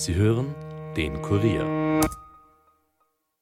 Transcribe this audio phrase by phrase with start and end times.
[0.00, 0.54] Sie hören
[0.96, 2.00] den Kurier.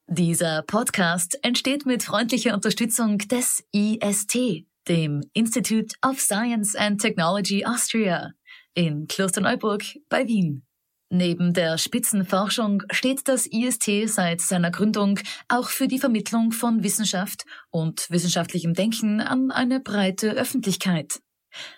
[0.08, 8.32] Dieser Podcast entsteht mit freundlicher Unterstützung des IST, dem Institute of Science and Technology Austria
[8.75, 10.66] in Klosterneuburg bei Wien.
[11.11, 17.45] Neben der Spitzenforschung steht das IST seit seiner Gründung auch für die Vermittlung von Wissenschaft
[17.70, 21.20] und wissenschaftlichem Denken an eine breite Öffentlichkeit.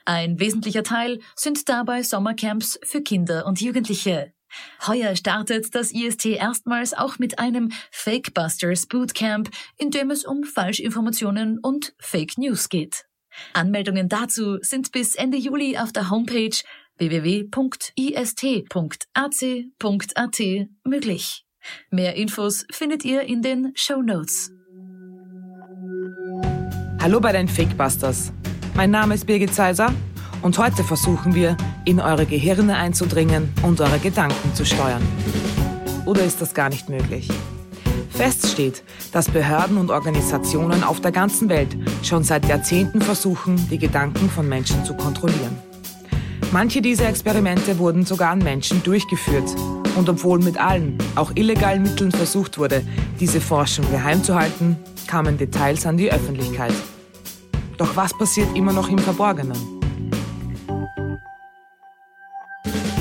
[0.07, 4.33] Ein wesentlicher Teil sind dabei Sommercamps für Kinder und Jugendliche.
[4.87, 11.59] Heuer startet das IST erstmals auch mit einem Fakebusters Bootcamp, in dem es um Falschinformationen
[11.59, 13.07] und Fake News geht.
[13.53, 16.57] Anmeldungen dazu sind bis Ende Juli auf der Homepage
[16.99, 17.51] www.ist.ac.at
[20.85, 21.45] möglich.
[21.91, 24.51] Mehr Infos findet ihr in den Show Notes.
[27.01, 28.33] Hallo bei den Fakebusters.
[28.75, 29.95] Mein Name ist Birgit Zeiser
[30.43, 35.03] und heute versuchen wir, in eure Gehirne einzudringen und eure Gedanken zu steuern.
[36.07, 37.29] Oder ist das gar nicht möglich?
[38.11, 43.79] Fest steht, dass Behörden und Organisationen auf der ganzen Welt schon seit Jahrzehnten versuchen, die
[43.79, 45.57] Gedanken von Menschen zu kontrollieren.
[46.53, 49.55] Manche dieser Experimente wurden sogar an Menschen durchgeführt.
[49.97, 52.83] Und obwohl mit allen, auch illegalen Mitteln versucht wurde,
[53.19, 54.77] diese Forschung geheim zu halten,
[55.07, 56.75] kamen Details an die Öffentlichkeit.
[57.77, 59.80] Doch was passiert immer noch im Verborgenen?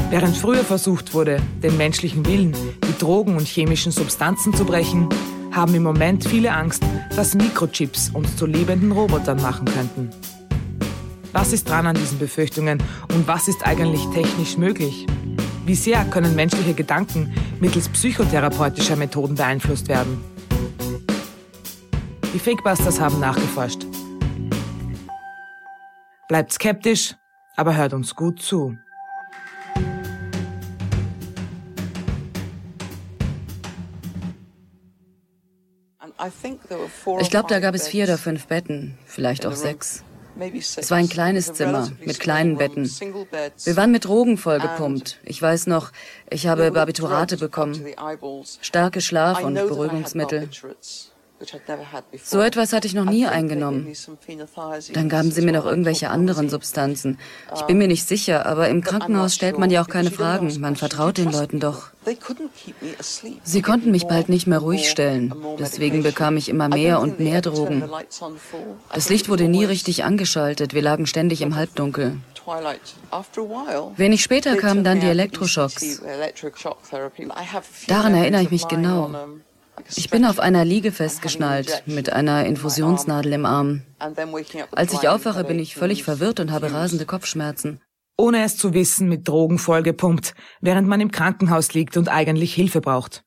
[0.10, 5.08] Während früher versucht wurde, den menschlichen Willen, die Drogen und chemischen Substanzen zu brechen,
[5.52, 6.82] haben im Moment viele Angst,
[7.16, 10.10] dass Mikrochips uns zu lebenden Robotern machen könnten.
[11.32, 12.82] Was ist dran an diesen Befürchtungen
[13.14, 15.06] und was ist eigentlich technisch möglich?
[15.68, 20.24] Wie sehr können menschliche Gedanken mittels psychotherapeutischer Methoden beeinflusst werden?
[22.34, 23.86] Die Fakebusters haben nachgeforscht.
[26.28, 27.16] Bleibt skeptisch,
[27.56, 28.76] aber hört uns gut zu.
[37.20, 40.04] Ich glaube, da gab es vier oder fünf Betten, vielleicht auch sechs.
[40.78, 42.90] Es war ein kleines Zimmer mit kleinen Betten.
[42.90, 45.20] Wir waren mit Drogen vollgepumpt.
[45.24, 45.92] Ich weiß noch,
[46.30, 47.86] ich habe Barbiturate bekommen,
[48.62, 50.50] starke Schlaf- und Beruhigungsmittel.
[52.24, 53.88] So etwas hatte ich noch nie eingenommen.
[54.94, 57.18] Dann gaben sie mir noch irgendwelche anderen Substanzen.
[57.56, 60.60] Ich bin mir nicht sicher, aber im Krankenhaus stellt man ja auch keine Fragen.
[60.60, 61.92] Man vertraut den Leuten doch.
[63.44, 65.34] Sie konnten mich bald nicht mehr ruhig stellen.
[65.60, 67.84] Deswegen bekam ich immer mehr und mehr Drogen.
[68.94, 70.74] Das Licht wurde nie richtig angeschaltet.
[70.74, 72.18] Wir lagen ständig im Halbdunkel.
[73.98, 76.02] Wenig später kamen dann die Elektroschocks.
[77.88, 79.12] Daran erinnere ich mich genau.
[79.96, 83.82] Ich bin auf einer Liege festgeschnallt, mit einer Infusionsnadel im Arm.
[84.72, 87.82] Als ich aufwache, bin ich völlig verwirrt und habe rasende Kopfschmerzen.
[88.18, 92.82] Ohne es zu wissen, mit Drogen vollgepumpt, während man im Krankenhaus liegt und eigentlich Hilfe
[92.82, 93.24] braucht.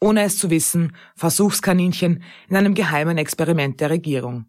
[0.00, 4.46] Ohne es zu wissen, Versuchskaninchen in einem geheimen Experiment der Regierung.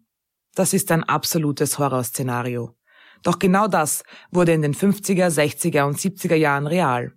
[0.54, 2.76] Das ist ein absolutes Horrorszenario.
[3.22, 7.12] Doch genau das wurde in den 50er, 60er und 70er Jahren real.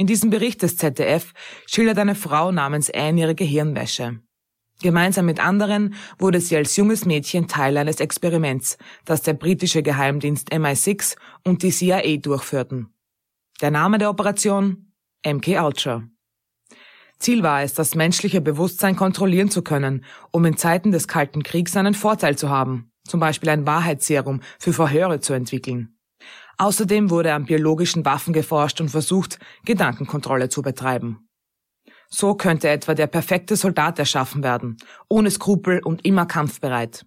[0.00, 1.34] In diesem Bericht des ZDF
[1.66, 4.20] schildert eine Frau namens Anne ihre Gehirnwäsche.
[4.80, 10.54] Gemeinsam mit anderen wurde sie als junges Mädchen Teil eines Experiments, das der britische Geheimdienst
[10.54, 12.94] MI6 und die CIA durchführten.
[13.60, 14.90] Der Name der Operation?
[15.22, 16.02] MK Ultra.
[17.18, 21.76] Ziel war es, das menschliche Bewusstsein kontrollieren zu können, um in Zeiten des Kalten Kriegs
[21.76, 25.99] einen Vorteil zu haben, zum Beispiel ein Wahrheitsserum für Verhöre zu entwickeln.
[26.60, 31.26] Außerdem wurde an biologischen Waffen geforscht und versucht, Gedankenkontrolle zu betreiben.
[32.10, 34.76] So könnte etwa der perfekte Soldat erschaffen werden,
[35.08, 37.06] ohne Skrupel und immer kampfbereit.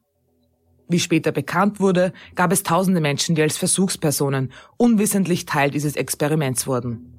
[0.87, 6.65] Wie später bekannt wurde, gab es tausende Menschen, die als Versuchspersonen unwissentlich Teil dieses Experiments
[6.65, 7.13] wurden.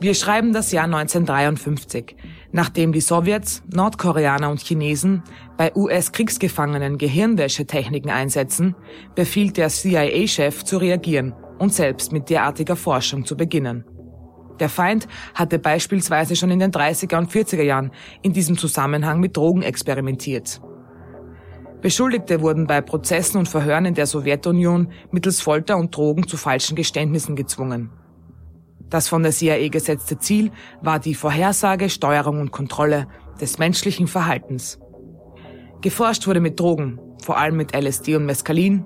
[0.00, 2.16] Wir schreiben das Jahr 1953
[2.52, 5.22] nachdem die Sowjets, Nordkoreaner und Chinesen
[5.56, 8.74] bei US-Kriegsgefangenen Gehirnwäschetechniken einsetzen,
[9.14, 13.84] befiehlt der CIA-Chef zu reagieren und selbst mit derartiger Forschung zu beginnen.
[14.58, 17.92] Der Feind hatte beispielsweise schon in den 30er und 40er Jahren
[18.22, 20.60] in diesem Zusammenhang mit Drogen experimentiert.
[21.80, 26.76] Beschuldigte wurden bei Prozessen und Verhören in der Sowjetunion mittels Folter und Drogen zu falschen
[26.76, 27.90] Geständnissen gezwungen.
[28.90, 30.50] Das von der CIA gesetzte Ziel
[30.82, 33.06] war die Vorhersage, Steuerung und Kontrolle
[33.40, 34.78] des menschlichen Verhaltens.
[35.80, 38.84] Geforscht wurde mit Drogen, vor allem mit LSD und Mescalin,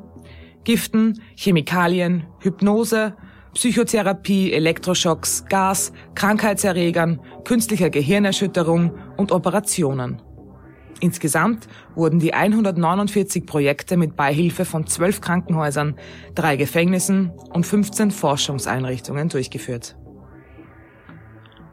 [0.63, 3.17] Giften, Chemikalien, Hypnose,
[3.55, 10.21] Psychotherapie, Elektroschocks, Gas, Krankheitserregern, künstlicher Gehirnerschütterung und Operationen.
[11.01, 15.97] Insgesamt wurden die 149 Projekte mit Beihilfe von zwölf Krankenhäusern,
[16.35, 19.97] drei Gefängnissen und 15 Forschungseinrichtungen durchgeführt.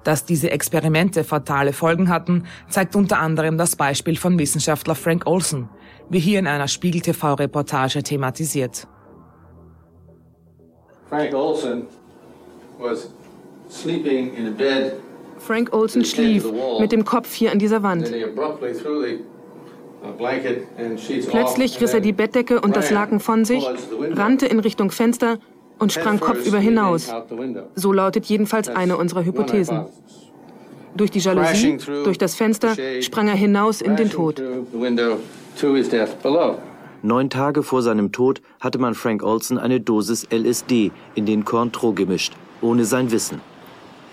[0.03, 5.69] Dass diese Experimente fatale Folgen hatten, zeigt unter anderem das Beispiel von Wissenschaftler Frank Olson,
[6.09, 8.87] wie hier in einer Spiegel TV-Reportage thematisiert.
[11.07, 11.87] Frank Olson
[12.79, 13.09] was
[13.69, 14.99] sleeping in a bed
[15.45, 16.45] Frank Olson schlief
[16.79, 18.11] mit dem Kopf hier an dieser Wand.
[21.29, 23.63] Plötzlich riss er die Bettdecke und das Laken von sich,
[24.11, 25.37] rannte in Richtung Fenster
[25.79, 27.11] und sprang kopfüber hinaus.
[27.75, 29.85] So lautet jedenfalls eine unserer Hypothesen.
[30.95, 34.41] Durch die Jalousie, durch das Fenster sprang er hinaus in den Tod.
[37.03, 41.93] Neun Tage vor seinem Tod hatte man Frank Olson eine Dosis LSD in den Cointreau
[41.93, 43.41] gemischt, ohne sein Wissen.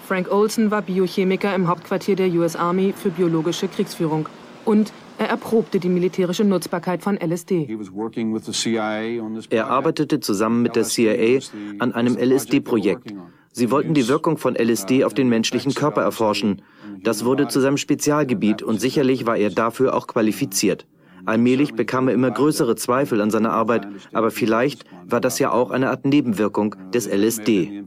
[0.08, 4.26] Frank Olson war Biochemiker im Hauptquartier der US Army für biologische Kriegsführung
[4.64, 7.68] und er erprobte die militärische Nutzbarkeit von LSD.
[9.50, 11.40] Er arbeitete zusammen mit der CIA
[11.78, 13.12] an einem LSD-Projekt.
[13.52, 16.62] Sie wollten die Wirkung von LSD auf den menschlichen Körper erforschen.
[17.02, 20.86] Das wurde zu seinem Spezialgebiet und sicherlich war er dafür auch qualifiziert.
[21.26, 25.70] Allmählich bekam er immer größere Zweifel an seiner Arbeit, aber vielleicht war das ja auch
[25.70, 27.84] eine Art Nebenwirkung des LSD.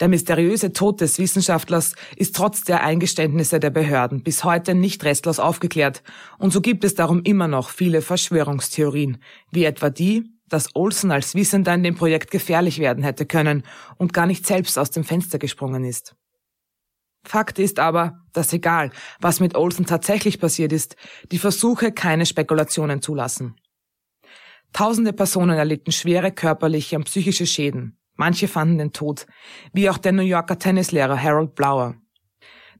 [0.00, 5.40] Der mysteriöse Tod des Wissenschaftlers ist trotz der Eingeständnisse der Behörden bis heute nicht restlos
[5.40, 6.02] aufgeklärt,
[6.38, 9.18] und so gibt es darum immer noch viele Verschwörungstheorien,
[9.50, 13.64] wie etwa die, dass Olsen als Wissender in dem Projekt gefährlich werden hätte können
[13.96, 16.14] und gar nicht selbst aus dem Fenster gesprungen ist.
[17.24, 18.90] Fakt ist aber, dass egal,
[19.20, 20.96] was mit Olsen tatsächlich passiert ist,
[21.32, 23.56] die Versuche keine Spekulationen zulassen.
[24.72, 27.97] Tausende Personen erlitten schwere körperliche und psychische Schäden.
[28.18, 29.26] Manche fanden den Tod,
[29.72, 31.94] wie auch der New Yorker Tennislehrer Harold Blower.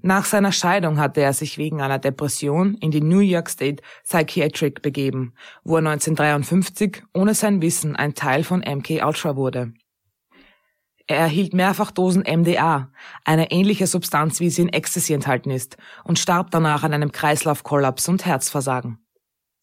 [0.02, 4.82] Nach seiner Scheidung hatte er sich wegen einer Depression in die New York State Psychiatric
[4.82, 9.72] begeben, wo er 1953 ohne sein Wissen ein Teil von MK Ultra wurde.
[11.06, 12.90] Er erhielt mehrfach Dosen MDA,
[13.24, 18.08] eine ähnliche Substanz, wie sie in Ecstasy enthalten ist, und starb danach an einem Kreislaufkollaps
[18.08, 18.98] und Herzversagen.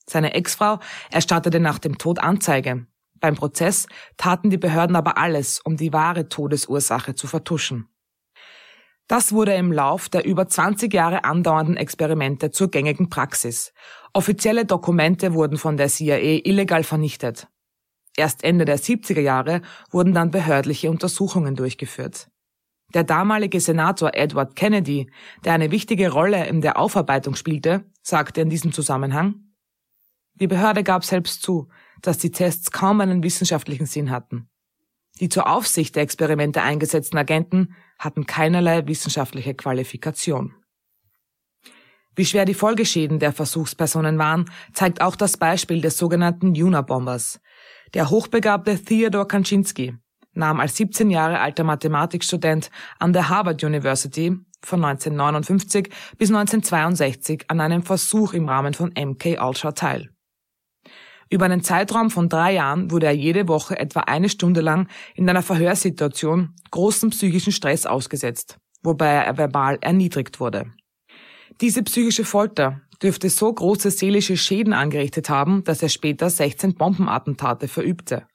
[0.07, 0.79] Seine Ex-Frau
[1.11, 2.87] erstattete nach dem Tod Anzeige,
[3.25, 3.87] beim Prozess
[4.17, 7.87] taten die Behörden aber alles, um die wahre Todesursache zu vertuschen.
[9.07, 13.73] Das wurde im Lauf der über 20 Jahre andauernden Experimente zur gängigen Praxis.
[14.13, 17.47] Offizielle Dokumente wurden von der CIA illegal vernichtet.
[18.15, 22.29] Erst Ende der 70er Jahre wurden dann behördliche Untersuchungen durchgeführt.
[22.93, 25.09] Der damalige Senator Edward Kennedy,
[25.43, 29.45] der eine wichtige Rolle in der Aufarbeitung spielte, sagte in diesem Zusammenhang,
[30.35, 31.69] die Behörde gab selbst zu,
[32.07, 34.49] dass die Tests kaum einen wissenschaftlichen Sinn hatten.
[35.19, 40.53] Die zur Aufsicht der Experimente eingesetzten Agenten hatten keinerlei wissenschaftliche Qualifikation.
[42.15, 47.41] Wie schwer die Folgeschäden der Versuchspersonen waren, zeigt auch das Beispiel des sogenannten Juna-Bombers.
[47.93, 49.97] Der hochbegabte Theodor Kaczynski
[50.33, 52.69] nahm als 17 Jahre alter Mathematikstudent
[52.99, 59.41] an der Harvard University von 1959 bis 1962 an einem Versuch im Rahmen von MK
[59.41, 60.14] Ultra teil.
[61.29, 65.29] Über einen Zeitraum von drei Jahren wurde er jede Woche etwa eine Stunde lang in
[65.29, 70.71] einer Verhörsituation großen psychischen Stress ausgesetzt, wobei er verbal erniedrigt wurde.
[71.61, 77.67] Diese psychische Folter dürfte so große seelische Schäden angerichtet haben, dass er später 16 Bombenattentate
[77.67, 78.27] verübte.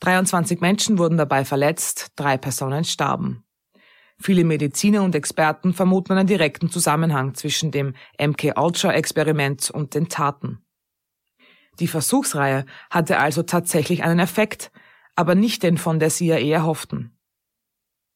[0.00, 3.44] 23 Menschen wurden dabei verletzt, drei Personen starben.
[4.20, 10.64] Viele Mediziner und Experten vermuten einen direkten Zusammenhang zwischen dem MK-Ultra-Experiment und den Taten.
[11.80, 14.72] Die Versuchsreihe hatte also tatsächlich einen Effekt,
[15.14, 17.18] aber nicht den von der CIA erhofften.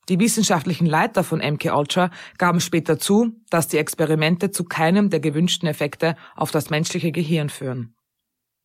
[0.09, 5.21] Die wissenschaftlichen Leiter von MK Ultra gaben später zu, dass die Experimente zu keinem der
[5.21, 7.95] gewünschten Effekte auf das menschliche Gehirn führen.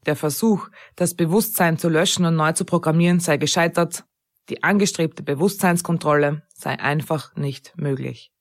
[0.07, 4.05] Der Versuch, das Bewusstsein zu löschen und neu zu programmieren, sei gescheitert,
[4.49, 8.31] die angestrebte Bewusstseinskontrolle sei einfach nicht möglich.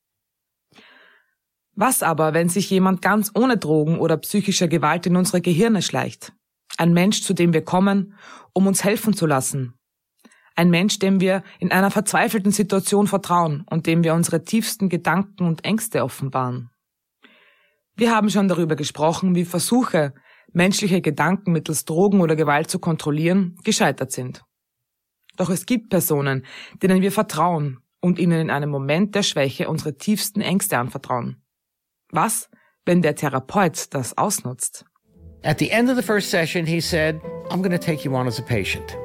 [1.74, 6.32] Was aber, wenn sich jemand ganz ohne Drogen oder psychischer Gewalt in unsere Gehirne schleicht?
[6.76, 8.14] Ein Mensch, zu dem wir kommen,
[8.52, 9.74] um uns helfen zu lassen.
[10.54, 15.46] Ein Mensch, dem wir in einer verzweifelten Situation vertrauen und dem wir unsere tiefsten Gedanken
[15.46, 16.70] und Ängste offenbaren.
[17.94, 20.14] Wir haben schon darüber gesprochen, wie Versuche,
[20.52, 24.44] menschliche Gedanken mittels Drogen oder Gewalt zu kontrollieren, gescheitert sind.
[25.36, 26.44] Doch es gibt Personen,
[26.82, 31.42] denen wir vertrauen und ihnen in einem Moment der Schwäche unsere tiefsten Ängste anvertrauen.
[32.10, 32.48] Was,
[32.84, 34.86] wenn der Therapeut das ausnutzt?
[35.46, 37.20] At the end of the first session, he said,
[37.52, 38.96] I'm going to take you on as a patient.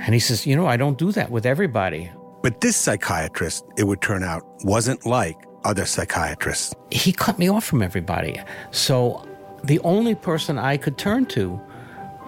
[0.00, 2.10] And he says, You know, I don't do that with everybody.
[2.42, 6.74] But this psychiatrist, it would turn out, wasn't like other psychiatrists.
[6.90, 8.38] He cut me off from everybody.
[8.72, 9.26] So
[9.64, 11.58] the only person I could turn to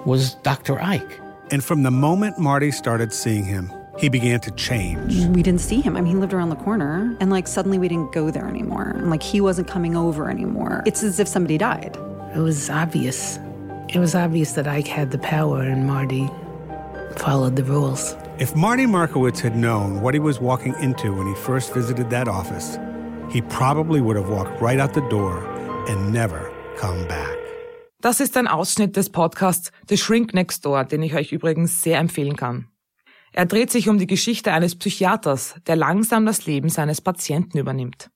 [0.06, 0.80] was Dr.
[0.80, 1.20] Ike.
[1.50, 5.26] And from the moment Marty started seeing him, he began to change.
[5.26, 5.94] We didn't see him.
[5.94, 8.94] I mean, he lived around the corner, and like suddenly we didn't go there anymore.
[8.96, 10.82] And like he wasn't coming over anymore.
[10.86, 11.98] It's as if somebody died.
[12.34, 13.38] It was obvious.
[13.88, 16.28] It was obvious that Ike had the power and Marty
[17.16, 18.14] followed the rules.
[18.38, 22.28] If Marty Markowitz had known what he was walking into when he first visited that
[22.28, 22.78] office,
[23.30, 25.42] he probably would have walked right out the door
[25.88, 27.34] and never come back.
[28.02, 31.98] Das ist ein Ausschnitt des Podcasts The Shrink Next Door, den ich euch übrigens sehr
[31.98, 32.68] empfehlen kann.
[33.32, 38.10] Er dreht sich um die Geschichte eines Psychiaters, der langsam das Leben seines Patienten übernimmt.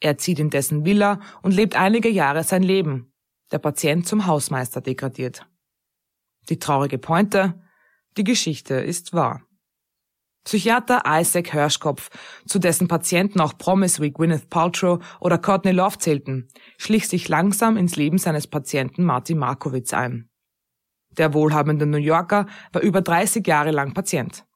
[0.00, 3.10] Er zieht in dessen Villa und lebt einige Jahre sein Leben.
[3.50, 5.46] Der Patient zum Hausmeister degradiert.
[6.48, 7.62] Die traurige Pointe,
[8.16, 9.42] die Geschichte ist wahr.
[10.44, 12.08] Psychiater Isaac Hirschkopf,
[12.46, 17.76] zu dessen Patienten auch Promise wie Gwyneth Paltrow oder Courtney Love zählten, schlich sich langsam
[17.76, 20.30] ins Leben seines Patienten Marty Markowitz ein.
[21.10, 24.46] Der wohlhabende New Yorker war über 30 Jahre lang Patient.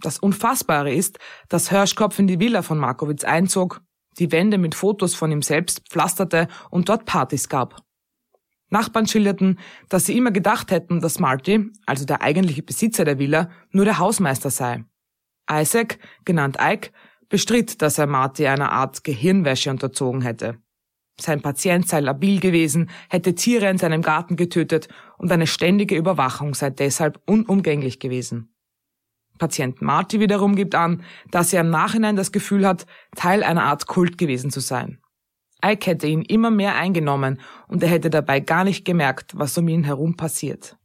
[0.00, 3.82] Das Unfassbare ist, dass Hirschkopf in die Villa von Markowitz einzog,
[4.18, 7.82] die Wände mit Fotos von ihm selbst pflasterte und dort Partys gab.
[8.70, 9.58] Nachbarn schilderten,
[9.88, 13.98] dass sie immer gedacht hätten, dass Marty, also der eigentliche Besitzer der Villa, nur der
[13.98, 14.84] Hausmeister sei.
[15.50, 16.90] Isaac, genannt Ike,
[17.28, 20.58] bestritt, dass er Marty einer Art Gehirnwäsche unterzogen hätte.
[21.20, 26.54] Sein Patient sei labil gewesen, hätte Tiere in seinem Garten getötet und eine ständige Überwachung
[26.54, 28.54] sei deshalb unumgänglich gewesen.
[29.38, 32.86] Patient Marty wiederum gibt an, dass er im Nachhinein das Gefühl hat,
[33.16, 35.00] Teil einer Art Kult gewesen zu sein.
[35.64, 39.68] Ike hätte ihn immer mehr eingenommen und er hätte dabei gar nicht gemerkt, was um
[39.68, 40.76] ihn herum passiert.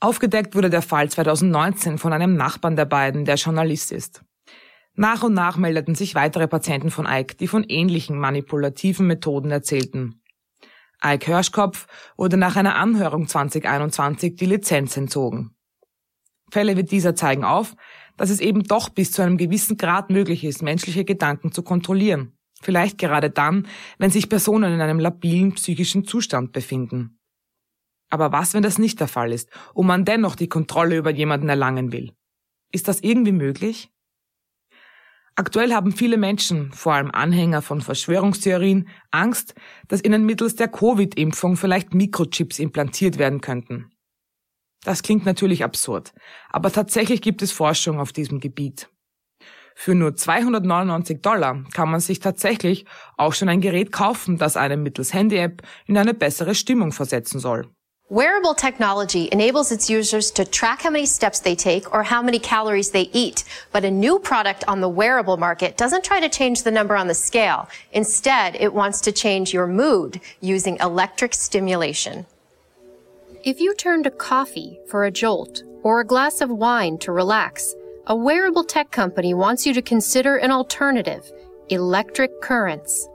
[0.00, 4.22] Aufgedeckt wurde der Fall 2019 von einem Nachbarn der beiden, der Journalist ist.
[4.94, 10.22] Nach und nach meldeten sich weitere Patienten von Ike, die von ähnlichen manipulativen Methoden erzählten.
[11.04, 11.86] Ike Hirschkopf
[12.16, 15.54] wurde nach einer Anhörung 2021 die Lizenz entzogen.
[16.50, 17.74] Fälle wie dieser zeigen auf,
[18.16, 22.38] dass es eben doch bis zu einem gewissen Grad möglich ist, menschliche Gedanken zu kontrollieren.
[22.64, 23.68] Vielleicht gerade dann,
[23.98, 27.18] wenn sich Personen in einem labilen psychischen Zustand befinden.
[28.10, 31.48] Aber was, wenn das nicht der Fall ist und man dennoch die Kontrolle über jemanden
[31.48, 32.12] erlangen will?
[32.72, 33.90] Ist das irgendwie möglich?
[35.36, 39.54] Aktuell haben viele Menschen, vor allem Anhänger von Verschwörungstheorien, Angst,
[39.88, 43.90] dass ihnen mittels der Covid-Impfung vielleicht Mikrochips implantiert werden könnten.
[44.84, 46.14] Das klingt natürlich absurd,
[46.50, 48.88] aber tatsächlich gibt es Forschung auf diesem Gebiet.
[49.74, 54.82] Für nur 299 Dollar kann man sich tatsächlich auch schon ein Gerät kaufen, das einem
[54.82, 57.66] mittels Handy-App in eine bessere Stimmung versetzen soll.
[58.10, 62.38] Wearable technology enables its users to track how many steps they take or how many
[62.38, 63.44] calories they eat.
[63.72, 67.08] But a new product on the wearable market doesn't try to change the number on
[67.08, 67.66] the scale.
[67.92, 72.26] Instead, it wants to change your mood using electric stimulation.
[73.42, 77.74] If you turn to coffee for a jolt or a glass of wine to relax,
[78.06, 81.30] a wearable tech company wants you to consider an alternative,
[81.68, 83.08] electric currents.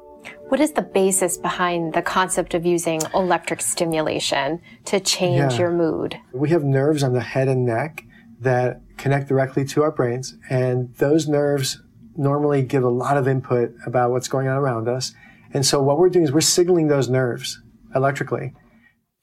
[0.49, 5.59] What is the basis behind the concept of using electric stimulation to change yeah.
[5.59, 6.17] your mood?
[6.33, 8.03] We have nerves on the head and neck
[8.41, 11.81] that connect directly to our brains, and those nerves
[12.17, 15.13] normally give a lot of input about what's going on around us.
[15.53, 17.61] And so what we're doing is we're signaling those nerves
[17.93, 18.53] electrically.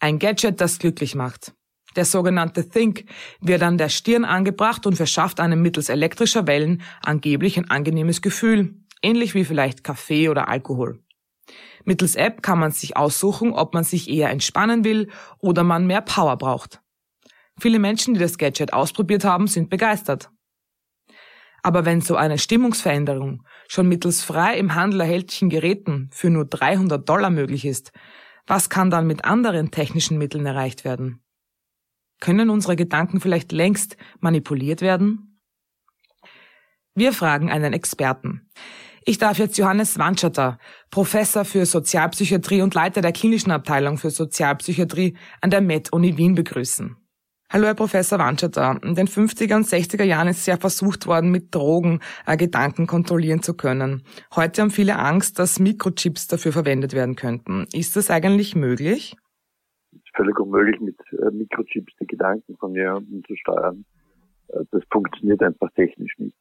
[0.00, 1.55] Ein Gadget, das glücklich macht.
[1.96, 3.06] Der sogenannte Think
[3.40, 8.74] wird an der Stirn angebracht und verschafft einem mittels elektrischer Wellen angeblich ein angenehmes Gefühl,
[9.02, 11.02] ähnlich wie vielleicht Kaffee oder Alkohol.
[11.84, 16.02] Mittels App kann man sich aussuchen, ob man sich eher entspannen will oder man mehr
[16.02, 16.82] Power braucht.
[17.58, 20.30] Viele Menschen, die das Gadget ausprobiert haben, sind begeistert.
[21.62, 27.08] Aber wenn so eine Stimmungsveränderung schon mittels frei im Handel erhältlichen Geräten für nur 300
[27.08, 27.92] Dollar möglich ist,
[28.46, 31.25] was kann dann mit anderen technischen Mitteln erreicht werden?
[32.20, 35.40] Können unsere Gedanken vielleicht längst manipuliert werden?
[36.94, 38.48] Wir fragen einen Experten.
[39.04, 40.58] Ich darf jetzt Johannes Wandschatter,
[40.90, 46.96] Professor für Sozialpsychiatrie und Leiter der klinischen Abteilung für Sozialpsychiatrie an der Med-Uni Wien begrüßen.
[47.48, 48.80] Hallo, Herr Professor Wandschatter.
[48.82, 53.42] In den 50er und 60er Jahren ist ja versucht worden, mit Drogen äh, Gedanken kontrollieren
[53.42, 54.02] zu können.
[54.34, 57.68] Heute haben viele Angst, dass Mikrochips dafür verwendet werden könnten.
[57.72, 59.16] Ist das eigentlich möglich?
[60.16, 63.84] Völlig unmöglich, mit äh, Mikrochips die Gedanken von jemandem zu steuern.
[64.48, 66.36] Äh, das funktioniert einfach technisch nicht.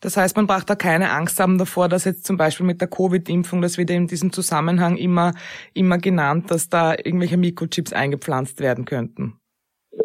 [0.00, 2.88] Das heißt, man braucht da keine Angst haben davor, dass jetzt zum Beispiel mit der
[2.88, 5.34] Covid-Impfung, das wird in diesem Zusammenhang immer,
[5.74, 9.40] immer genannt, dass da irgendwelche Mikrochips eingepflanzt werden könnten.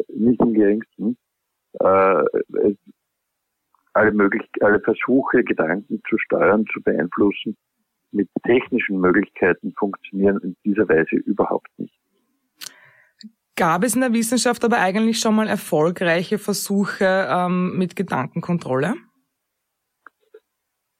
[0.08, 1.16] Nicht im geringsten.
[1.78, 2.24] Äh,
[2.64, 2.76] es,
[3.92, 7.56] alle, möglich, alle Versuche, Gedanken zu steuern, zu beeinflussen,
[8.10, 11.93] mit technischen Möglichkeiten funktionieren in dieser Weise überhaupt nicht.
[13.56, 18.94] Gab es in der Wissenschaft aber eigentlich schon mal erfolgreiche Versuche ähm, mit Gedankenkontrolle?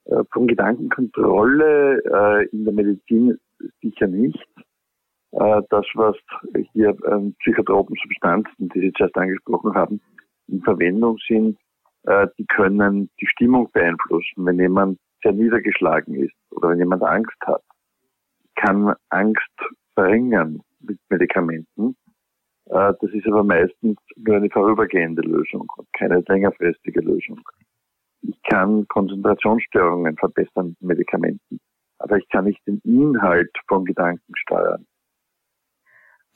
[0.05, 3.39] Äh, von Gedankenkontrolle äh, in der Medizin
[3.83, 4.47] sicher nicht.
[5.33, 6.17] Äh, das, was
[6.73, 10.01] hier ähm, psychotropen Substanzen, die Sie zuerst angesprochen haben,
[10.47, 11.59] in Verwendung sind,
[12.05, 14.47] äh, die können die Stimmung beeinflussen.
[14.47, 17.63] Wenn jemand sehr niedergeschlagen ist oder wenn jemand Angst hat,
[18.55, 19.51] kann Angst
[19.95, 21.97] verringern mit Medikamenten.
[22.67, 27.41] Äh, das ist aber meistens nur eine vorübergehende Lösung und keine längerfristige Lösung.
[28.23, 31.61] Ich kann Konzentrationsstörungen verbessern mit Medikamenten,
[31.99, 34.87] aber ich kann nicht den Inhalt von Gedanken steuern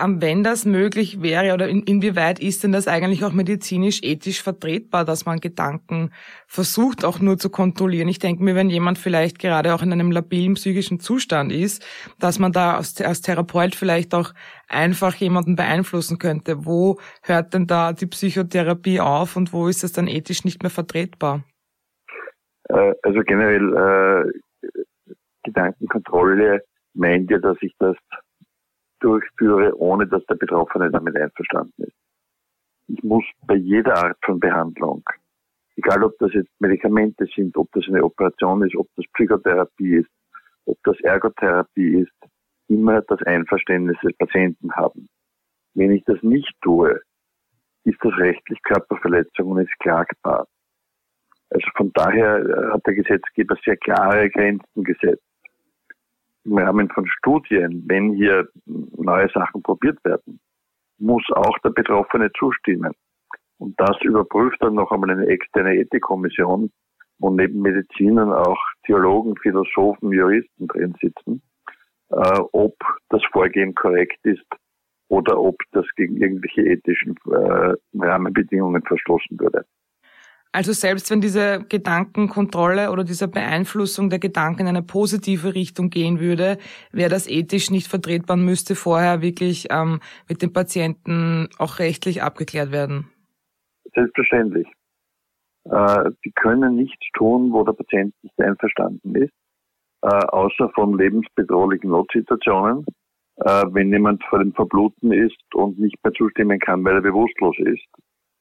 [0.00, 5.04] wenn das möglich wäre oder in, inwieweit ist denn das eigentlich auch medizinisch ethisch vertretbar,
[5.04, 6.10] dass man Gedanken
[6.46, 8.08] versucht auch nur zu kontrollieren?
[8.08, 11.84] Ich denke mir, wenn jemand vielleicht gerade auch in einem labilen psychischen Zustand ist,
[12.20, 14.32] dass man da als, als Therapeut vielleicht auch
[14.68, 16.64] einfach jemanden beeinflussen könnte.
[16.64, 20.70] Wo hört denn da die Psychotherapie auf und wo ist es dann ethisch nicht mehr
[20.70, 21.42] vertretbar?
[22.68, 24.78] Äh, also generell äh,
[25.44, 26.62] Gedankenkontrolle
[26.94, 27.96] meint ja, dass ich das
[29.00, 31.96] durchführe, ohne dass der Betroffene damit einverstanden ist.
[32.88, 35.04] Ich muss bei jeder Art von Behandlung,
[35.76, 40.10] egal ob das jetzt Medikamente sind, ob das eine Operation ist, ob das Psychotherapie ist,
[40.64, 42.30] ob das Ergotherapie ist,
[42.68, 45.08] immer das Einverständnis des Patienten haben.
[45.74, 47.00] Wenn ich das nicht tue,
[47.84, 50.46] ist das rechtlich Körperverletzung und ist klagbar.
[51.50, 55.22] Also von daher hat der Gesetzgeber sehr klare Grenzen gesetzt
[56.48, 60.40] im Rahmen von Studien, wenn hier neue Sachen probiert werden,
[60.98, 62.92] muss auch der Betroffene zustimmen.
[63.58, 66.70] Und das überprüft dann noch einmal eine externe Ethikkommission,
[67.18, 71.42] wo neben Medizinern auch Theologen, Philosophen, Juristen drin sitzen,
[72.10, 72.76] äh, ob
[73.10, 74.46] das Vorgehen korrekt ist
[75.08, 79.64] oder ob das gegen irgendwelche ethischen äh, Rahmenbedingungen verstoßen würde.
[80.52, 86.20] Also selbst wenn diese Gedankenkontrolle oder diese Beeinflussung der Gedanken in eine positive Richtung gehen
[86.20, 86.58] würde,
[86.90, 92.22] wäre das ethisch nicht vertretbar und müsste vorher wirklich ähm, mit dem Patienten auch rechtlich
[92.22, 93.10] abgeklärt werden.
[93.94, 94.66] Selbstverständlich.
[95.64, 99.32] Äh, sie können nichts tun, wo der Patient nicht einverstanden ist,
[100.02, 102.86] äh, außer von lebensbedrohlichen Notsituationen.
[103.36, 107.56] Äh, wenn jemand vor dem Verbluten ist und nicht mehr zustimmen kann, weil er bewusstlos
[107.58, 107.86] ist,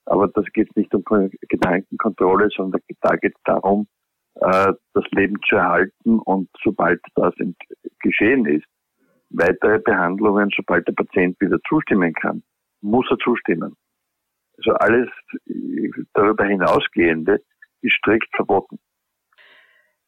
[0.08, 1.04] aber das geht nicht um
[1.50, 3.88] Gedankenkontrolle, sondern da geht es darum,
[4.36, 7.34] äh, das Leben zu erhalten und sobald das
[8.00, 8.66] geschehen ist,
[9.30, 12.44] weitere Behandlungen, sobald der Patient wieder zustimmen kann,
[12.82, 13.76] muss er zustimmen.
[14.58, 15.10] Also alles
[16.14, 17.42] darüber hinausgehende
[17.82, 18.80] ist strikt verboten.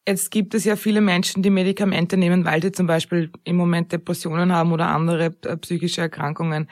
[0.10, 3.92] Jetzt gibt es ja viele Menschen, die Medikamente nehmen, weil sie zum Beispiel im Moment
[3.92, 6.68] Depressionen haben oder andere äh, psychische Erkrankungen.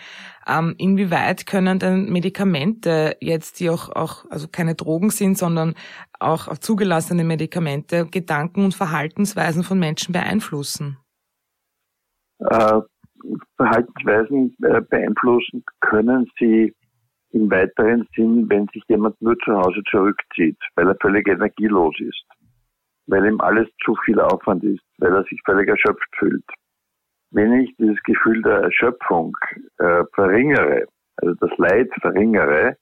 [0.47, 5.75] Ähm, inwieweit können denn Medikamente jetzt, die auch, auch also keine Drogen sind, sondern
[6.19, 10.97] auch zugelassene Medikamente, Gedanken und Verhaltensweisen von Menschen beeinflussen?
[12.39, 12.81] Äh,
[13.55, 16.73] Verhaltensweisen äh, beeinflussen können sie
[17.33, 22.25] im weiteren Sinn, wenn sich jemand nur zu Hause zurückzieht, weil er völlig energielos ist
[23.07, 26.45] weil ihm alles zu viel Aufwand ist, weil er sich völlig erschöpft fühlt.
[27.31, 29.35] Wenn ich dieses Gefühl der Erschöpfung
[29.79, 30.85] äh, verringere,
[31.17, 32.77] also das Leid verringere,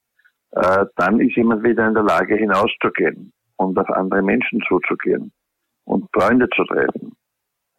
[0.51, 5.31] äh, dann ist jemand wieder in der Lage hinauszugehen und auf andere Menschen zuzugehen
[5.85, 7.15] und Freunde zu treffen.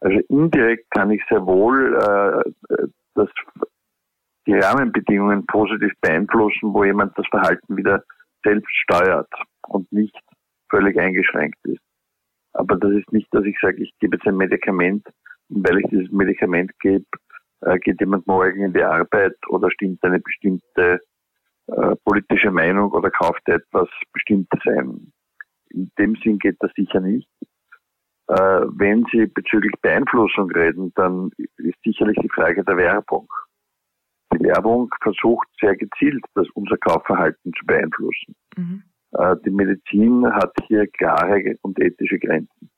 [0.01, 3.29] Also indirekt kann ich sehr wohl äh, das,
[4.47, 8.03] die Rahmenbedingungen positiv beeinflussen, wo jemand das Verhalten wieder
[8.45, 9.33] selbst steuert
[9.69, 10.17] und nicht
[10.71, 11.86] völlig eingeschränkt ist.
[12.57, 15.07] Aber das ist nicht, dass ich sage, ich gebe jetzt ein Medikament
[15.49, 17.05] und weil ich dieses Medikament gebe,
[17.63, 21.01] äh, geht jemand morgen in die Arbeit oder stimmt eine bestimmte
[21.67, 25.13] äh, politische Meinung oder kauft etwas Bestimmtes ein.
[25.71, 27.29] In dem Sinn geht das sicher nicht.
[28.29, 33.29] Äh, wenn Sie bezüglich Beeinflussung reden, dann ist sicherlich die Frage der Werbung.
[34.33, 38.35] Die Werbung versucht sehr gezielt, das unser Kaufverhalten zu beeinflussen.
[38.57, 38.83] Mhm.
[39.19, 42.71] Äh, die Medizin hat hier klare und ethische Grenzen.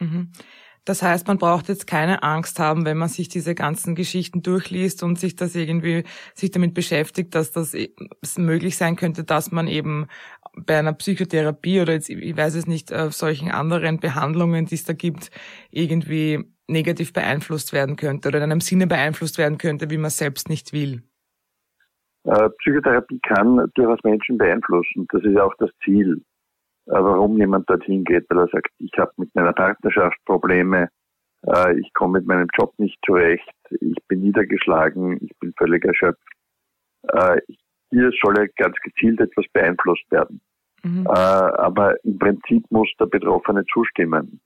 [0.00, 0.32] Mhm.
[0.86, 5.02] Das heißt, man braucht jetzt keine Angst haben, wenn man sich diese ganzen Geschichten durchliest
[5.02, 7.92] und sich das irgendwie, sich damit beschäftigt, dass das e,
[8.38, 10.06] möglich sein könnte, dass man eben
[10.54, 14.84] bei einer Psychotherapie oder jetzt, ich weiß es nicht, auf solchen anderen Behandlungen, die es
[14.84, 15.32] da gibt,
[15.72, 20.48] irgendwie negativ beeinflusst werden könnte oder in einem Sinne beeinflusst werden könnte, wie man selbst
[20.48, 21.02] nicht will.
[22.26, 25.06] Äh, Psychotherapie kann durchaus Menschen beeinflussen.
[25.10, 26.22] Das ist auch das Ziel.
[26.86, 30.88] warum jemand dorthin geht, weil er sagt, ich habe mit meiner Partnerschaft Probleme,
[31.46, 36.22] äh, ich komme mit meinem Job nicht zurecht, ich bin niedergeschlagen, ich bin völlig erschöpft.
[37.12, 37.40] Äh,
[37.90, 40.40] hier soll ja ganz gezielt etwas beeinflusst werden.
[40.82, 41.06] Mhm.
[41.06, 44.40] Äh, aber im Prinzip muss der Betroffene zustimmen.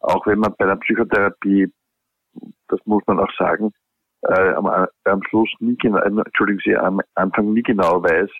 [0.00, 1.72] Auch wenn man bei der Psychotherapie,
[2.68, 3.72] das muss man auch sagen,
[4.22, 8.30] äh, am, am Schluss nie genau, entschuldigen Sie, am Anfang nie genau weiß,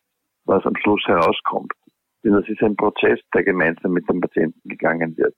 [0.44, 1.72] was am Schluss herauskommt.
[2.24, 5.34] Denn das ist ein Prozess, der gemeinsam mit dem Patienten gegangen wird.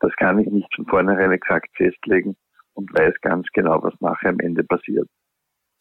[0.00, 2.36] Das kann ich nicht von vornherein exakt festlegen
[2.74, 5.08] und weiß ganz genau, was nachher am Ende passiert.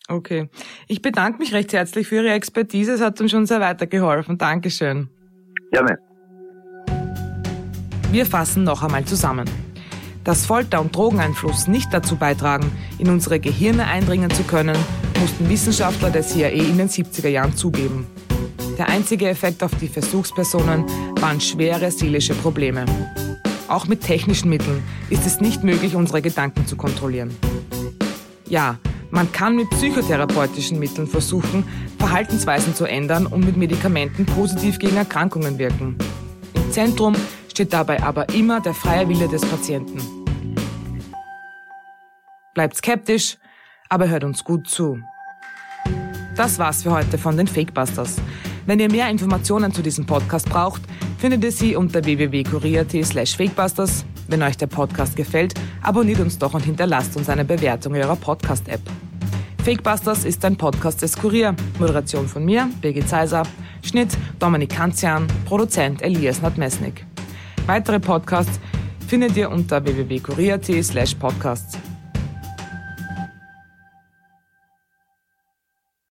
[0.08, 0.50] Okay.
[0.88, 2.94] Ich bedanke mich recht herzlich für Ihre Expertise.
[2.94, 4.38] Es hat uns schon sehr weitergeholfen.
[4.38, 5.10] Dankeschön.
[5.72, 6.00] Gerne.
[8.12, 9.46] Wir fassen noch einmal zusammen.
[10.30, 14.78] Dass Folter und Drogeneinfluss nicht dazu beitragen, in unsere Gehirne eindringen zu können,
[15.20, 18.06] mussten Wissenschaftler der CIA in den 70er Jahren zugeben.
[18.78, 20.86] Der einzige Effekt auf die Versuchspersonen
[21.20, 22.86] waren schwere seelische Probleme.
[23.70, 27.36] Auch mit technischen Mitteln ist es nicht möglich, unsere Gedanken zu kontrollieren.
[28.48, 28.78] Ja,
[29.10, 31.64] man kann mit psychotherapeutischen Mitteln versuchen,
[31.98, 35.98] Verhaltensweisen zu ändern und mit Medikamenten positiv gegen Erkrankungen wirken.
[36.54, 37.16] Im Zentrum
[37.50, 40.19] steht dabei aber immer der freie Wille des Patienten.
[42.60, 43.38] Bleibt skeptisch,
[43.88, 45.00] aber hört uns gut zu.
[46.36, 48.18] Das war's für heute von den Fakebusters.
[48.66, 50.82] Wenn ihr mehr Informationen zu diesem Podcast braucht,
[51.20, 54.04] findet ihr sie unter www.kurier.at slash fakebusters.
[54.28, 58.82] Wenn euch der Podcast gefällt, abonniert uns doch und hinterlasst uns eine Bewertung eurer Podcast-App.
[59.64, 61.56] Fakebusters ist ein Podcast des Kurier.
[61.80, 63.44] Moderation von mir, Birgit Zeiser.
[63.84, 65.28] Schnitt Dominik Kanzian.
[65.46, 67.06] Produzent Elias Nadmesnik.
[67.68, 68.60] Weitere Podcasts
[69.08, 71.78] findet ihr unter www.kurier.at slash podcasts.